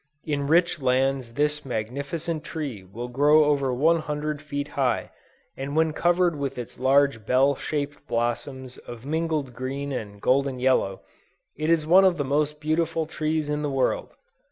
In 0.25 0.47
rich 0.47 0.81
lands 0.81 1.33
this 1.35 1.63
magnificent 1.63 2.43
tree 2.43 2.83
will 2.83 3.07
grow 3.07 3.43
over 3.45 3.71
one 3.71 3.99
hundred 3.99 4.41
feet 4.41 4.69
high, 4.69 5.11
and 5.55 5.75
when 5.75 5.93
covered 5.93 6.35
with 6.35 6.57
its 6.57 6.79
large 6.79 7.23
bell 7.23 7.53
shaped 7.53 8.07
blossoms 8.07 8.79
of 8.79 9.05
mingled 9.05 9.53
green 9.53 9.91
and 9.91 10.19
golden 10.19 10.57
yellow, 10.59 11.01
it 11.55 11.69
is 11.69 11.85
one 11.85 12.03
of 12.03 12.17
the 12.17 12.25
most 12.25 12.59
beautiful 12.59 13.05
trees 13.05 13.47
in 13.47 13.61
the 13.61 13.69
world. 13.69 14.15